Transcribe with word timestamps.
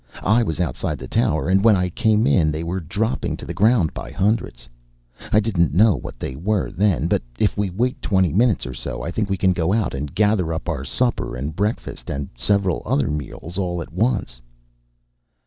I 0.25 0.41
was 0.41 0.59
outside 0.59 0.97
the 0.97 1.07
tower, 1.07 1.47
and 1.47 1.63
when 1.63 1.75
I 1.75 1.89
came 1.89 2.25
in 2.25 2.49
they 2.49 2.63
were 2.63 2.79
dropping 2.79 3.37
to 3.37 3.45
the 3.45 3.53
ground 3.53 3.93
by 3.93 4.09
hundreds. 4.09 4.67
I 5.31 5.39
didn't 5.39 5.75
know 5.75 5.95
what 5.95 6.19
they 6.19 6.35
were 6.35 6.71
then, 6.71 7.05
but 7.07 7.21
if 7.37 7.55
we 7.55 7.69
wait 7.69 8.01
twenty 8.01 8.33
minutes 8.33 8.65
or 8.65 8.73
so 8.73 9.03
I 9.03 9.11
think 9.11 9.29
we 9.29 9.37
can 9.37 9.53
go 9.53 9.71
out 9.71 9.93
and 9.93 10.15
gather 10.15 10.53
up 10.55 10.67
our 10.67 10.83
supper 10.85 11.35
and 11.35 11.55
breakfast 11.55 12.09
and 12.09 12.29
several 12.35 12.81
other 12.83 13.11
meals, 13.11 13.59
all 13.59 13.79
at 13.79 13.93
once." 13.93 14.41